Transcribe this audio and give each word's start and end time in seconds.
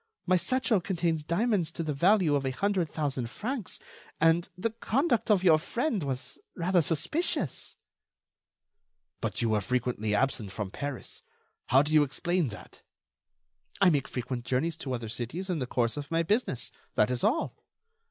My 0.25 0.35
satchel 0.35 0.81
contains 0.81 1.21
diamonds 1.23 1.71
to 1.73 1.83
the 1.83 1.93
value 1.93 2.33
of 2.33 2.43
a 2.43 2.49
hundred 2.49 2.89
thousand 2.89 3.29
francs, 3.29 3.79
and 4.19 4.49
the 4.57 4.71
conduct 4.71 5.29
of 5.29 5.43
your 5.43 5.59
friend 5.59 6.01
was 6.01 6.39
rather 6.55 6.81
suspicious." 6.81 7.75
"But 9.19 9.43
you 9.43 9.49
were 9.49 9.61
frequently 9.61 10.15
absent 10.15 10.49
from 10.51 10.71
Paris. 10.71 11.21
How 11.67 11.83
do 11.83 11.93
you 11.93 12.01
explain 12.01 12.47
that?" 12.47 12.81
"I 13.79 13.91
make 13.91 14.07
frequent 14.07 14.43
journeys 14.43 14.75
to 14.77 14.93
other 14.93 15.07
cities 15.07 15.51
in 15.51 15.59
the 15.59 15.67
course 15.67 15.97
of 15.97 16.09
my 16.09 16.23
business. 16.23 16.71
That 16.95 17.11
is 17.11 17.23
all." 17.23 17.55